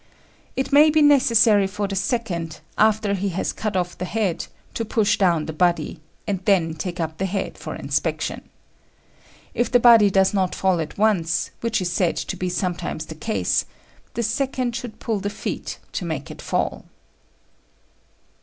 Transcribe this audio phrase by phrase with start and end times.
[0.55, 4.83] It may be necessary for the second, after he has cut off the head, to
[4.83, 8.49] push down the body, and then take up the head for inspection.
[9.53, 13.13] If the body does not fall at once, which is said to be sometimes the
[13.13, 13.65] case,
[14.15, 16.85] the second should pull the feet to make it fall.